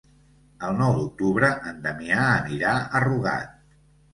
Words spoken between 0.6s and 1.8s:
El nou d'octubre en